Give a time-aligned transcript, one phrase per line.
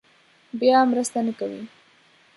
[0.59, 1.61] بیا مرسته نه کوي.